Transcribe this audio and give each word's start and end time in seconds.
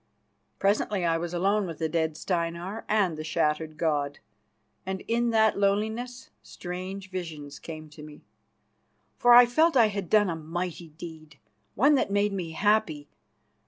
Presently 0.57 1.05
I 1.05 1.19
was 1.19 1.31
alone 1.31 1.67
with 1.67 1.77
the 1.77 1.87
dead 1.87 2.17
Steinar 2.17 2.85
and 2.89 3.15
the 3.19 3.23
shattered 3.23 3.77
god, 3.77 4.17
and 4.83 5.01
in 5.01 5.29
that 5.29 5.59
loneliness 5.59 6.31
strange 6.41 7.11
visions 7.11 7.59
came 7.59 7.87
to 7.89 8.01
me, 8.01 8.25
for 9.19 9.31
I 9.35 9.45
felt 9.45 9.75
that 9.75 9.81
I 9.81 9.87
had 9.89 10.09
done 10.09 10.31
a 10.31 10.35
mighty 10.35 10.89
deed, 10.89 11.37
one 11.75 11.93
that 11.93 12.09
made 12.09 12.33
me 12.33 12.53
happy. 12.53 13.09